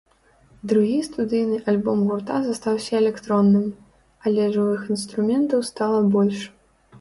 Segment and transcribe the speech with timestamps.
[0.69, 3.67] Другі студыйны альбом гурта застаўся электронным,
[4.25, 6.41] але жывых інструментаў стала больш.